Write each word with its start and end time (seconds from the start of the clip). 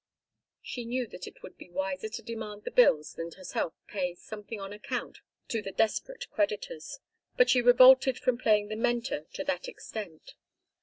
She 0.63 0.83
knew 0.83 1.05
that 1.09 1.27
it 1.27 1.43
would 1.43 1.59
be 1.59 1.69
wiser 1.69 2.09
to 2.09 2.23
demand 2.23 2.63
the 2.63 2.71
bills 2.71 3.15
and 3.19 3.31
herself 3.35 3.75
pay 3.85 4.15
something 4.15 4.59
on 4.59 4.73
account 4.73 5.19
to 5.49 5.61
the 5.61 5.71
desperate 5.71 6.27
creditors, 6.31 6.97
but 7.37 7.51
she 7.51 7.61
revolted 7.61 8.17
from 8.17 8.39
playing 8.39 8.69
the 8.69 8.75
mentor 8.75 9.27
to 9.33 9.43
that 9.43 9.67
extent. 9.67 10.33